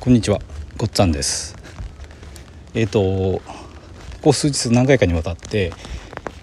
[0.00, 0.38] こんにちは。
[0.76, 1.56] ごっつぁんです。
[2.72, 3.42] えっ、ー、とこ
[4.22, 5.72] こ数日何回かにわたって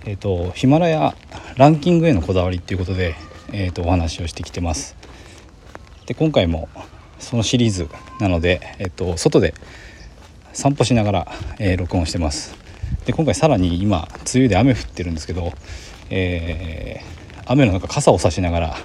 [0.06, 1.16] えっ、ー、とヒマラヤ
[1.56, 3.16] ランキングへのこだわりっていうことで
[3.54, 4.98] え、ー、とお話をしてきてます。
[6.06, 6.68] で今回も
[7.18, 7.88] そのシリーズ
[8.20, 9.54] なのでえっ、と外で
[10.52, 12.58] 散歩しながら、え録音してます。
[13.06, 15.54] で今回さらに今梅雨で雨降ってるんですけど、
[16.10, 17.02] え
[17.46, 18.78] 雨の中傘を差しながら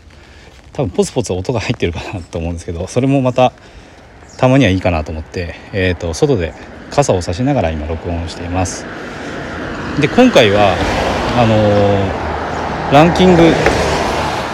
[0.73, 3.52] 多分ポツポツ音が入ってるかなと思うんですけどそれもまた
[4.41, 6.55] たまにはいいかなと思って、えーと、外で
[6.91, 8.87] 傘を差しながら今録音をしています。
[10.01, 10.75] で今回は
[11.37, 13.43] あのー、ランキング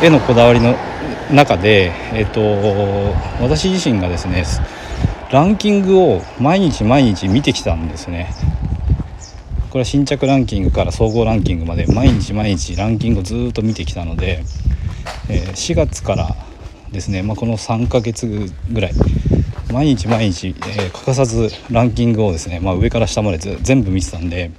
[0.05, 0.75] へのこだわりの
[1.33, 4.45] 中で、えーと、私自身がですね
[5.31, 8.35] ランキングを毎日毎日見てきたんですね。
[9.71, 14.43] これは新着ランキングから総合ランキングまで毎日毎日ランキングをずっと見てきたので、
[15.29, 16.35] えー、4月から
[16.91, 18.27] ですね、まあ、この3ヶ月
[18.73, 18.93] ぐらい
[19.77, 24.51] 毎日毎日、えー、欠かさずランキングをですね、まあ、上から下まで全部見てたんで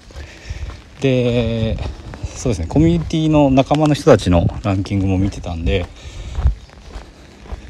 [1.02, 1.76] で
[2.24, 5.88] そうですねコミュニティの仲間の人たちのランキングも見てたんで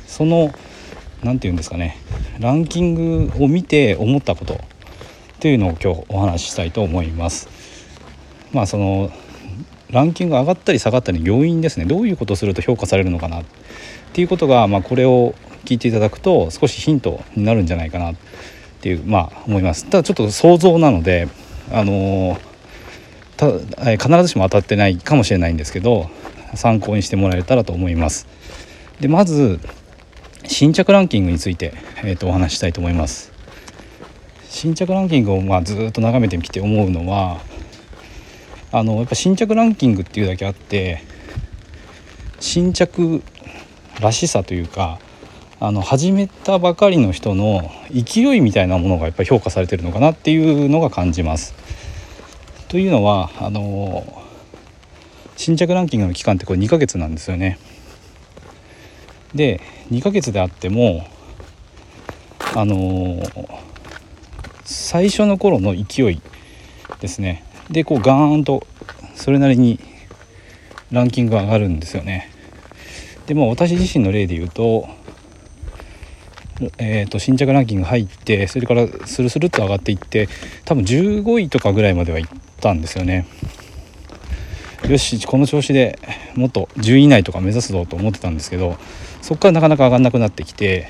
[0.07, 0.51] その
[1.23, 1.95] 何て言うんですかね
[2.37, 4.57] ランキングを見て思ったことっ
[5.39, 7.47] ていうのを今日お話ししたいと思います。
[8.51, 9.09] まあその
[9.89, 13.45] ランキング上がったり下がったりの要因ですねどういうことをすると評価されるのかなっ
[14.11, 15.33] ていうことが、まあ、これを
[15.67, 18.15] 聞いていただくと少しヒントになるんじゃないかなっ
[18.79, 19.83] ていうまあ思います。
[19.83, 21.27] ただちょっと想像なので
[21.73, 22.39] あの
[23.35, 23.51] た
[23.97, 26.09] 必ずしも当たってないかもしれないんですけど
[26.55, 28.27] 参考にしてもらえたらと思います。
[29.01, 29.59] でまず
[30.45, 33.33] 新着ランキングについて、えー、とお話したいと思います。
[34.49, 37.41] 新着ランキングをまあずっと眺めてみて思うのは
[38.71, 41.03] あのやっぱ新着ランキングっていうだけあって
[42.39, 43.21] 新着
[43.99, 44.99] らしさというか
[45.59, 51.55] あの始めたばかりの人の勢いみたいなものがやっぱり評価されてるのかなっていうのが感じます。
[52.67, 54.23] というのはあの
[55.35, 57.57] 新着ランキングの期間ってこれ2ヶ月なんですよね。
[59.33, 59.59] で
[59.89, 61.07] 2ヶ月であっても
[62.55, 63.21] あの
[64.63, 66.21] 最初の頃の勢い
[66.99, 68.65] ですねでこうガーンと
[69.15, 69.79] それなりに
[70.91, 72.31] ランキングが上がるんですよね。
[73.25, 74.87] でも私自身の例で言うと
[76.77, 80.27] えーと、新着ランキング入ってそれからスルスルっと上がっていって
[80.65, 82.25] 多分15位とかぐらいまではいっ
[82.59, 83.27] たんですよね。
[84.87, 85.99] よしこの調子で
[86.35, 88.77] もっと10位以内とか目指すぞと思ってたんですけど
[89.21, 90.89] そこからなかなか上がんなくなってきて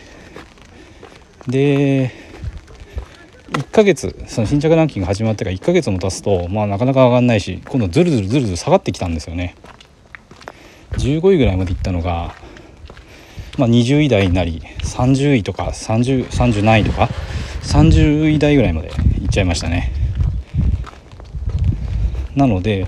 [1.48, 2.12] で
[3.54, 9.56] 1ヶ月その新着ランキング始まってから1ヶ月も経つとまあなかなか上がんないし今度ずるずるずるずる下がってきたんですよね。
[10.92, 12.36] 15位ぐらいまでいったのが
[13.58, 17.10] まあ、20位台になり30位とか30 30何位とか
[17.64, 18.90] 30位台ぐらいまで
[19.22, 19.92] いっちゃいましたね。
[22.36, 22.86] なので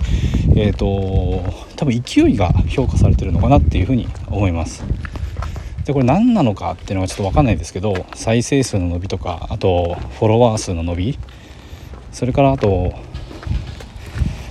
[0.56, 1.44] えっ、ー、と
[1.75, 4.84] 多分勢いが評価されてるのかなっていうふうに思います。
[5.85, 11.19] でこれ何なのかっていうのはちょっと分かんないですけど再生数の伸びとかあとフォロワー数の伸び
[12.12, 12.94] それからあと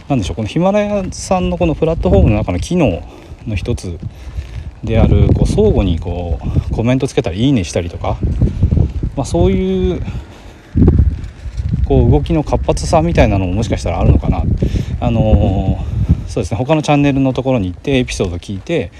[0.08, 3.02] 何でしょうこのヒマラヤさんのこのプラットフォームの中の機能
[3.46, 4.00] の一つ
[4.84, 6.38] であるこう相互にこ
[6.70, 8.18] うコメントつけたり「いいね」したりとか、
[9.16, 10.02] まあ、そういう
[11.84, 14.44] こう動きの活発さみたいなのももしかしたらあるのかな。
[15.00, 18.90] あのー、そうですね他のチャンネルのところに行ってエピソード聞いて、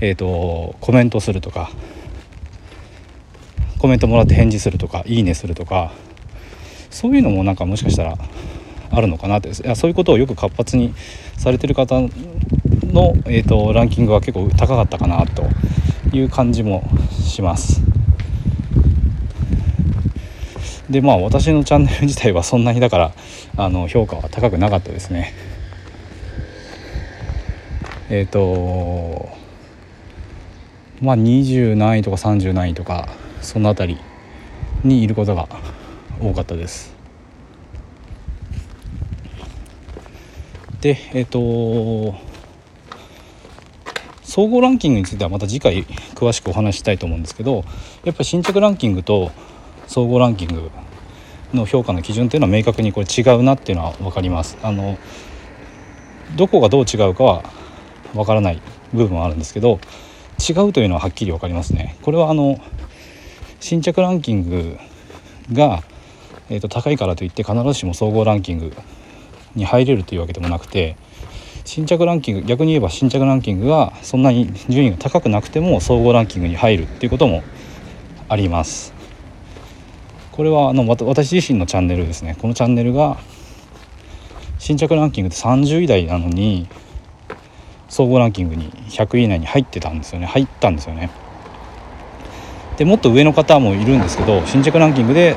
[0.00, 1.70] えーと、コメントするとか
[3.78, 5.92] コメントもらって返事するとか「いいね」するとか
[6.90, 8.16] そういうのもなんかもしかしたら
[8.90, 10.94] あるのかなってそういうことをよく活発に
[11.36, 12.00] されてる方
[12.94, 15.44] の、えーと、ランキングは結構高かったかなと
[16.16, 17.82] いう感じもします。
[20.88, 23.12] でまあ私のチャンネル自体はそんなにだから
[23.56, 25.34] あの評価は高くなかったですね。
[28.10, 29.28] えっ、ー、と
[31.00, 33.08] まあ20何位とか30何位とか
[33.40, 34.00] その辺り
[34.84, 35.48] にいることが
[36.20, 36.94] 多かったです。
[40.80, 41.28] でえっ、ー、
[42.12, 42.14] と
[44.34, 45.84] 総合ランキングについてはまた次回
[46.16, 47.64] 詳しくお話したいと思うんですけど
[48.02, 49.30] やっぱり新着ランキングと
[49.86, 50.72] 総合ランキング
[51.52, 54.58] の評価の基準っていうのは明確にこれ違うなっていうのは分かります。
[54.60, 54.98] あの
[56.34, 57.44] どこがどう違うかは
[58.12, 58.60] 分からない
[58.92, 59.78] 部分はあるんですけど
[60.40, 61.96] 違うというのははっきり分かりますね。
[62.02, 62.58] これはあの
[63.60, 64.78] 新着ランキング
[65.52, 65.84] が、
[66.50, 68.72] えー、と高いからといって必ずしも総合ランキング
[69.54, 70.96] に入れるというわけでもなくて
[71.64, 77.42] 新着ランキング逆に言えば新着ランキングがそんなに順位が高くなくても総合ランキングに入るっていうことも
[78.28, 78.92] あります。
[80.30, 82.36] これはあの私自身のチャンネルですね。
[82.38, 83.16] このチャンネルが
[84.58, 86.68] 新着ランキングで30位台なのに
[87.88, 90.26] 総合ランキングに100位以内に入ってたんですよね。
[90.26, 91.10] 入ったんですよね。
[92.76, 95.36] でもっと上の方もいるんですけど新着ランキングで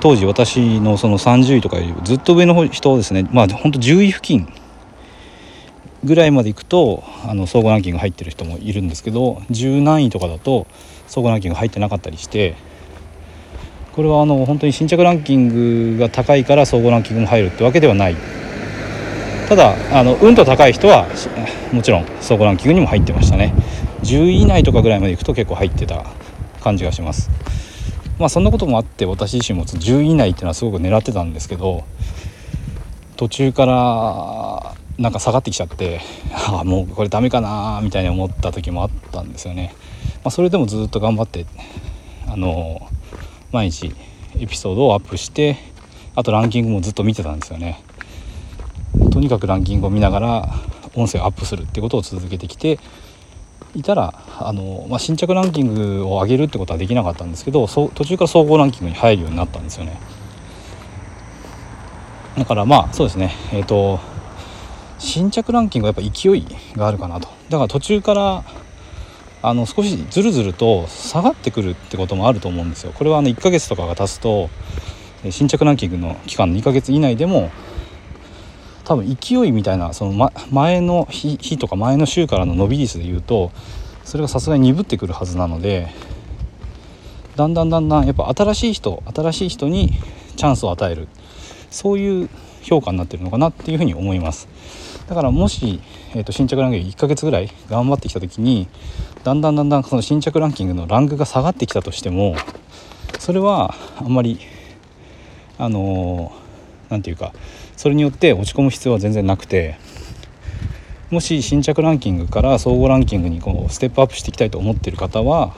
[0.00, 3.26] 当時私のその30位とかよりずっと上の人ですね。
[3.32, 4.52] まあほんと10位付近
[6.04, 10.66] ぐらいまでいくとあの総合ランキング入ってる人もいるんですけど10何位とかだと
[11.06, 12.56] 総合ランキング入ってなかったりして
[13.92, 18.16] これはあの本当に新着ランキングが高いから総合ランキングも入るってわけではない。
[19.48, 21.06] ただあのうんと高い人は
[21.72, 23.52] もちろん総合ランキングにも入ってましたね。
[24.02, 26.06] 10位以内とかぐらいまでいくと結構入ってた
[26.62, 27.30] 感じがします。
[28.18, 31.84] まあそんなこともあって私自身も10位以内っていうのはすごく狙ってたんですけど
[33.16, 36.00] 途中からなんか下がってきちゃって
[36.32, 39.74] ああもうこれダメかなみたいに思った時もあったんですよね、
[40.16, 41.46] まあ、それでもずっと頑張って
[42.28, 42.80] あの
[43.52, 43.94] 毎日
[44.38, 45.56] エピソードをアップして
[46.14, 47.82] あとランキングもずっと見てたんですよね。
[49.10, 50.48] とにかくランキングを見ながら
[50.94, 52.78] 音声をアップするってことを続けてきて
[53.74, 59.98] いたらあの、まあ、新着ランキングを上げるってことはできなかったんですけど途中から総合ランキングに入るようになったんですよね。
[62.36, 63.34] だからまあそうですね。
[63.52, 64.00] えっ、ー、と
[65.02, 66.46] 新着ランキングはやっぱ勢い
[66.76, 67.28] があるかなと。
[67.48, 68.44] だから途中から
[69.42, 72.92] あの少しずるずると下がってくるってこともあると思うんですよ。
[72.92, 74.48] これはあの1ヶ月とかが経つと
[75.28, 77.50] 新着ランキングの期間の2ヶ月以内でも
[78.84, 83.50] 多分勢いみたいなその、ま、前の日とか前の週からの伸び率で言うと
[84.04, 85.88] それがさすがに鈍ってくるはずなので
[87.34, 89.90] だんだんだんだんやっぱ新しい人新しい人に
[90.36, 91.08] チャンスを与える。
[91.72, 92.28] そういう
[92.62, 94.46] 評価になってるのかなっていうふうに思います。
[95.08, 95.80] だからもし、
[96.14, 98.68] えーと、新着ランキング1ヶ月ぐらい頑張ってきた時に
[99.24, 102.34] だんだんだんだんその新着ランキングのランクが下がってきたとしても
[103.18, 104.40] それはあんまり
[105.58, 106.32] あの
[106.88, 107.32] 何、ー、て言うか
[107.76, 109.78] それによって落ち込む必要は全然なくて
[111.10, 115.54] もし新着ランキングから総合ランキングにこうステップアップしていきたいと思っている方は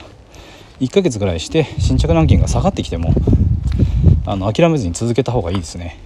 [0.79, 3.13] 1ヶ月ぐらいして新着ランキングが下がってきても
[4.25, 5.97] あの諦めずに続けた方がいいですね。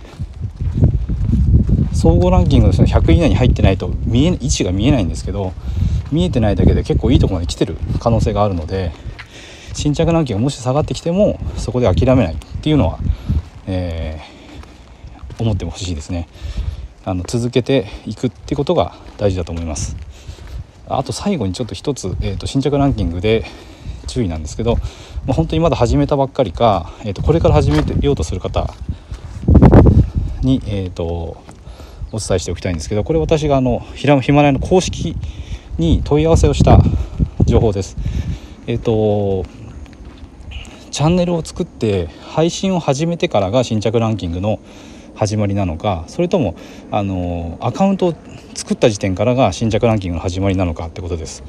[2.00, 5.52] 総合ランキングのその100位以内に入ってないと見え位置が見えないんですけど
[6.14, 8.94] 見えてないだけで結構いいところまで来てる可能性があるので
[9.74, 13.00] 新着ランキングがもし下がってきてもそこで諦めないっていうのは、
[13.68, 16.30] えー、思ってほしいですね。
[17.04, 19.98] あの続けていくってことが大事だと思います。
[20.88, 23.44] あと最後にちょっと一つ、えーと、新着ランキングで
[24.08, 24.78] 注意なんですけど、
[25.26, 28.74] まあ、本当にまだ始めたばっかりか、えーと、これから始めてようとする方
[30.42, 31.49] に、えーと
[32.12, 35.16] お伝えしておきたいんですけどこれ私があのヒマラヤの公式
[35.78, 36.80] に問い合わせをした
[37.46, 37.98] 情報です。
[38.68, 39.46] えっ、と
[40.92, 44.60] チャンネルを作って配信を始めてからが新着ランキングの
[45.16, 46.56] 始まりなのかそれとも
[46.92, 48.16] あのアカウントを
[48.56, 51.44] 作った時点からが新着ランキングの始まりなのかってことです。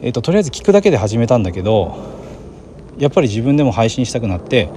[0.00, 1.96] えーと、ととりあえず聞くだけで始めたんだけど
[2.98, 4.68] やっぱり自分でも配信したくなって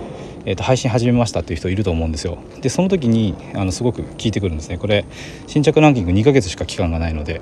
[0.46, 2.38] えー、と配信始めましたっていう人いると思うんですよ。
[2.62, 4.78] でその時にあのすごく聞いてくるんですね。
[4.78, 5.06] これ
[5.48, 7.42] 新着ランキング2ヶ月しか期間がないので。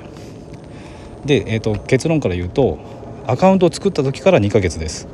[1.26, 2.80] で、えー、と結論から言うと
[3.28, 5.08] アカウントを作った時から2ヶ月です。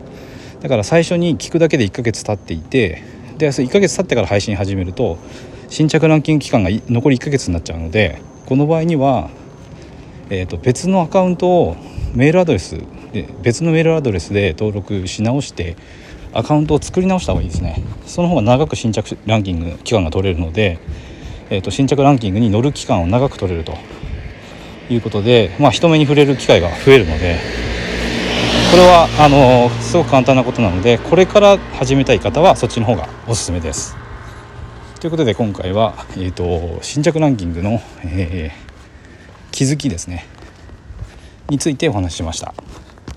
[0.62, 3.02] だから最初に聞くだけで1ヶ月経っていて
[3.38, 5.18] でそ1ヶ月経ってから配信始めると
[5.70, 9.30] 新着ランキング期間が残り1ヶ月になっちゃうのでこの場合には、
[10.30, 11.78] えー、と別のアカウントを
[12.14, 12.78] メールアドレス
[13.14, 15.78] で別のメールアドレスで登録し直して
[16.34, 20.80] アカウントを作り直した方がいいですねその方が長く新着ランキング期間が取れるので、
[21.50, 23.78] えーと、新着ランキングに乗る期間を長く取れると
[24.90, 27.38] いうことで、まあ、人目に触れる機会が増えるので
[28.72, 33.96] これはあのすごく簡単なことなのでこれから始めたい方はそっちの方がおすすめです。
[35.00, 40.26] ということで今回は、えーと、新着ランキングの、えー、気づきですね
[41.50, 42.54] についてお話ししました。